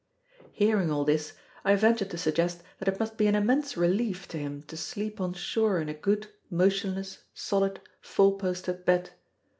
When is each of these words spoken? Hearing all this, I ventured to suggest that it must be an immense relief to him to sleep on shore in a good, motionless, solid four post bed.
Hearing 0.53 0.89
all 0.89 1.05
this, 1.05 1.33
I 1.63 1.75
ventured 1.75 2.09
to 2.09 2.17
suggest 2.17 2.63
that 2.79 2.87
it 2.87 2.99
must 2.99 3.17
be 3.17 3.27
an 3.27 3.35
immense 3.35 3.77
relief 3.77 4.27
to 4.29 4.39
him 4.39 4.63
to 4.63 4.75
sleep 4.75 5.21
on 5.21 5.33
shore 5.33 5.79
in 5.79 5.89
a 5.89 5.93
good, 5.93 6.25
motionless, 6.49 7.19
solid 7.35 7.79
four 8.01 8.35
post 8.35 8.67
bed. 8.83 9.11